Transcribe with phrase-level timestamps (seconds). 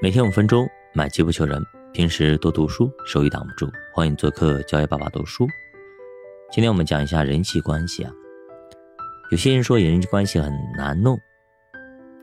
[0.00, 1.60] 每天五分钟，买机不求人。
[1.92, 3.68] 平时多读书，手艺挡不住。
[3.92, 5.44] 欢迎做客教育爸爸读书。
[6.52, 8.12] 今天我们讲一下人际关系啊。
[9.32, 11.18] 有些人说人际关系很难弄，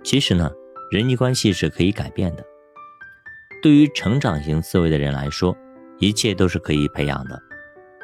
[0.06, 0.50] 其实呢，
[0.90, 2.46] 人际关系是可以改变的。
[3.62, 5.54] 对于成长型思维的人来说，
[6.00, 7.38] 一切都是可以培养的。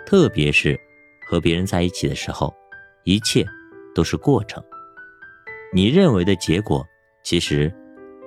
[0.06, 0.78] 特别是
[1.26, 2.54] 和别人在一起的时候，
[3.06, 3.48] 一切
[3.96, 4.62] 都是过程。
[5.74, 6.86] 你认为的结果，
[7.24, 7.74] 其实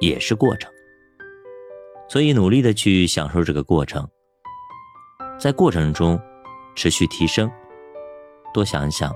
[0.00, 0.72] 也是过程。
[2.14, 4.08] 所以，努力的去享受这个过程，
[5.36, 6.16] 在过程中
[6.76, 7.50] 持续提升。
[8.52, 9.12] 多想一想，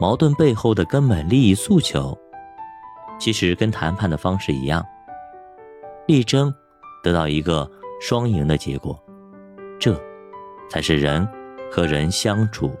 [0.00, 2.18] 矛盾背后的根本利益诉求，
[3.20, 4.84] 其实跟谈判的方式一样，
[6.08, 6.52] 力争
[7.04, 7.70] 得到一个
[8.00, 9.00] 双赢的结果。
[9.78, 9.96] 这，
[10.68, 11.24] 才是人
[11.70, 12.74] 和人相处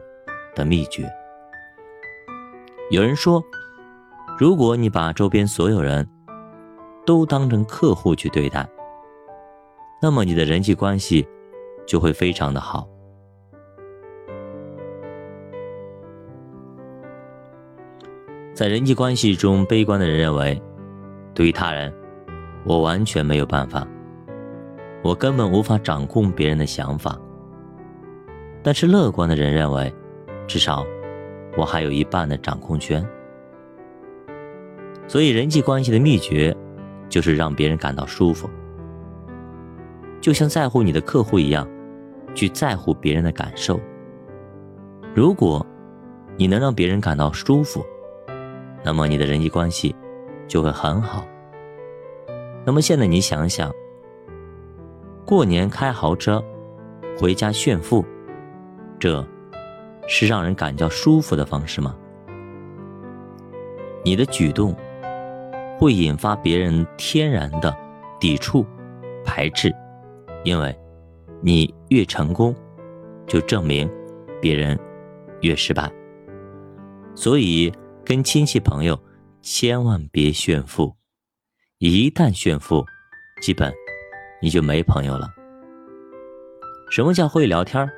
[0.52, 1.08] 的秘诀。
[2.90, 3.40] 有人说，
[4.36, 6.04] 如果你把周边所有人
[7.06, 8.68] 都当成客户去对待，
[10.02, 11.24] 那么你的人际关系
[11.86, 12.88] 就会非常的好。
[18.52, 20.60] 在人际关系中，悲观的人认为，
[21.32, 21.94] 对于他人，
[22.64, 23.86] 我完全没有办法，
[25.04, 27.16] 我根本无法掌控别人的想法。
[28.60, 29.94] 但是乐观的人认为，
[30.48, 30.84] 至少
[31.56, 33.06] 我还有一半的掌控权。
[35.06, 36.52] 所以，人际关系的秘诀
[37.08, 38.50] 就是让别人感到舒服。
[40.22, 41.68] 就像在乎你的客户一样，
[42.32, 43.78] 去在乎别人的感受。
[45.14, 45.66] 如果
[46.36, 47.84] 你能让别人感到舒服，
[48.84, 49.94] 那么你的人际关系
[50.46, 51.26] 就会很好。
[52.64, 53.70] 那么现在你想想，
[55.26, 56.42] 过年开豪车，
[57.18, 58.04] 回家炫富，
[59.00, 59.26] 这
[60.06, 61.96] 是让人感觉舒服的方式吗？
[64.04, 64.72] 你的举动
[65.80, 67.76] 会引发别人天然的
[68.20, 68.64] 抵触、
[69.24, 69.74] 排斥。
[70.44, 70.76] 因为，
[71.40, 72.54] 你越成功，
[73.26, 73.90] 就证明
[74.40, 74.78] 别人
[75.40, 75.92] 越失败。
[77.14, 77.72] 所以，
[78.04, 78.98] 跟亲戚朋友
[79.40, 80.94] 千万别炫富，
[81.78, 82.84] 一旦炫富，
[83.40, 83.72] 基本
[84.40, 85.28] 你就没朋友了。
[86.90, 87.88] 什么叫会聊天？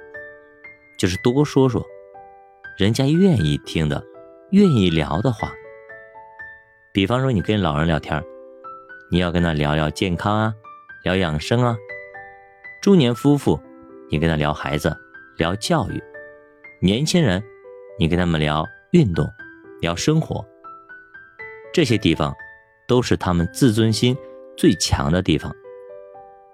[0.98, 1.84] 就是多说说
[2.78, 4.04] 人家愿意听的、
[4.50, 5.52] 愿意聊的话。
[6.92, 8.22] 比方说，你跟老人聊天，
[9.10, 10.54] 你要跟他聊聊健康啊，
[11.02, 11.76] 聊养生啊。
[12.84, 13.58] 中年夫妇，
[14.10, 14.94] 你跟他聊孩子，
[15.38, 15.98] 聊教育；
[16.82, 17.42] 年轻人，
[17.98, 19.26] 你跟他们聊运动，
[19.80, 20.46] 聊生活。
[21.72, 22.30] 这些地方
[22.86, 24.14] 都是他们自尊心
[24.54, 25.50] 最强的地方，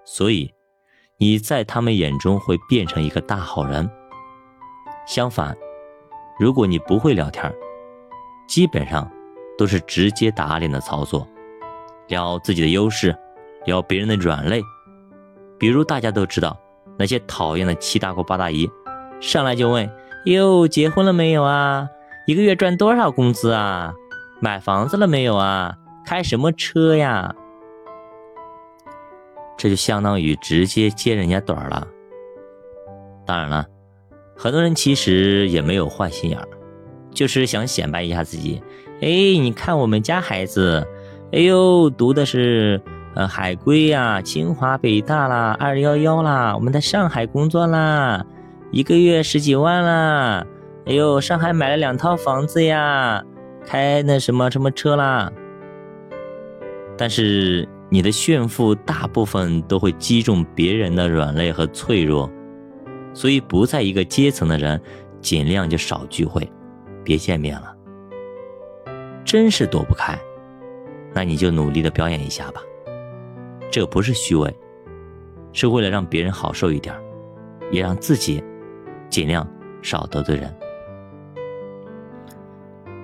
[0.05, 0.49] 所以
[1.17, 3.91] 你在他们眼中会变成一个大好人。
[5.05, 5.53] 相反，
[6.39, 7.53] 如果你不会聊天，
[8.47, 9.11] 基本上
[9.57, 11.27] 都是直接打脸的操作，
[12.07, 13.13] 聊自己的优势，
[13.65, 14.61] 聊别人的软肋。
[15.61, 16.57] 比如大家都知道
[16.97, 18.67] 那些讨厌的七大姑八大姨，
[19.19, 19.87] 上来就问：
[20.25, 21.87] 哟，结婚了没有啊？
[22.25, 23.93] 一个月赚多少工资啊？
[24.39, 25.77] 买房子了没有啊？
[26.03, 27.35] 开什么车呀？
[29.55, 31.87] 这就相当于直接揭人家短了。
[33.23, 33.63] 当然了，
[34.35, 36.47] 很多人其实也没有坏心眼儿，
[37.11, 38.59] 就是想显摆一下自己。
[39.01, 40.83] 哎，你看我们家孩子，
[41.31, 42.81] 哎呦，读的是。
[43.13, 48.25] 呃，海归呀，清华、北大啦，二幺幺啦，我们在上海工作啦，
[48.71, 50.45] 一个月十几万啦。
[50.85, 53.21] 哎呦，上海买了两套房子呀，
[53.65, 55.31] 开那什么什么车啦。
[56.97, 62.31] 但是你的炫富大部分都会击中别人的软肋和脆弱，
[63.13, 64.81] 所以不在一个阶层的人，
[65.19, 66.49] 尽量就少聚会，
[67.03, 67.75] 别见面了。
[69.25, 70.17] 真是躲不开，
[71.13, 72.61] 那你就努力的表演一下吧。
[73.71, 74.53] 这不是虚伪，
[75.53, 76.93] 是为了让别人好受一点，
[77.71, 78.43] 也让自己
[79.09, 79.47] 尽量
[79.81, 80.53] 少得罪人。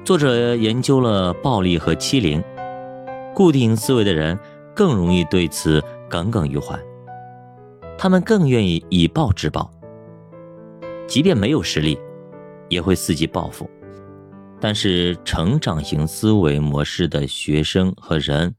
[0.04, 2.44] 作者研究了暴力和欺凌，
[3.34, 4.38] 固定思维的人
[4.76, 6.78] 更容易对此耿耿于怀，
[7.98, 9.72] 他们更愿意以暴制暴，
[11.08, 11.98] 即便没有实力，
[12.68, 13.70] 也会伺机报复。
[14.60, 18.54] 但是成长型思维模式的学生和人。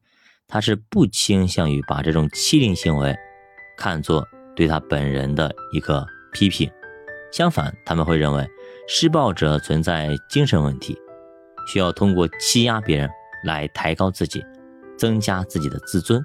[0.50, 3.14] 他是不倾向于把这种欺凌行为
[3.76, 6.70] 看作对他本人的一个批评，
[7.30, 8.48] 相反，他们会认为
[8.88, 10.98] 施暴者存在精神问题，
[11.70, 13.10] 需要通过欺压别人
[13.44, 14.42] 来抬高自己，
[14.96, 16.24] 增加自己的自尊，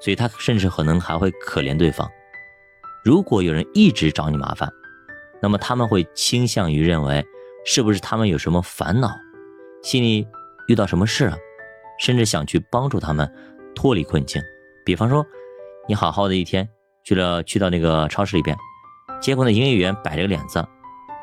[0.00, 2.06] 所以他甚至可能还会可怜对方。
[3.02, 4.70] 如果有人一直找你麻烦，
[5.40, 7.24] 那么他们会倾向于认为
[7.64, 9.18] 是不是他们有什么烦恼，
[9.82, 10.28] 心里
[10.68, 11.38] 遇到什么事了。
[11.98, 13.30] 甚至想去帮助他们
[13.74, 14.42] 脱离困境，
[14.84, 15.24] 比方说，
[15.88, 16.68] 你好好的一天
[17.04, 18.56] 去了，去到那个超市里边，
[19.20, 20.64] 结果呢，营业员摆着个脸子，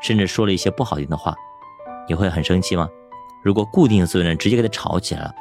[0.00, 1.34] 甚至说了一些不好听的话，
[2.08, 2.88] 你会很生气吗？
[3.44, 5.34] 如果固定思维的人直接跟他吵起来了，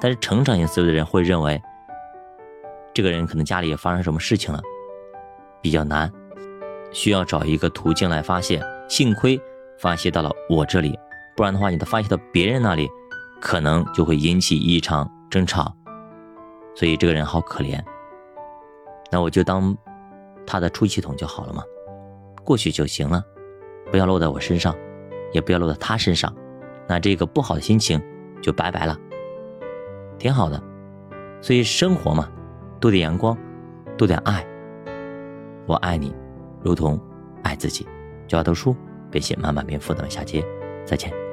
[0.00, 1.60] 但是成长型思维的人会认为，
[2.92, 4.60] 这个人可能家里也发生什么事情了，
[5.60, 6.10] 比较难，
[6.92, 8.62] 需要找一个途径来发泄。
[8.88, 9.40] 幸亏
[9.78, 10.98] 发泄到了我这里，
[11.36, 12.88] 不然的话，你的发泄到别人那里，
[13.44, 15.70] 可能就会引起一场争吵。
[16.74, 17.78] 所以这个人好可怜，
[19.12, 19.76] 那我就当
[20.46, 21.62] 他的出气筒就好了嘛，
[22.42, 23.22] 过去就行了，
[23.90, 24.74] 不要落在我身上，
[25.30, 26.34] 也不要落在他身上。
[26.88, 28.02] 那这个不好的心情
[28.42, 28.98] 就拜拜了，
[30.18, 30.60] 挺好的。
[31.42, 32.28] 所以生活嘛，
[32.80, 33.36] 多点阳光，
[33.98, 34.44] 多点爱。
[35.66, 36.14] 我爱你，
[36.62, 36.98] 如同
[37.42, 37.86] 爱自己。
[38.26, 38.74] 教他读书，
[39.10, 40.42] 别写慢慢变富的下节，
[40.86, 41.23] 再见。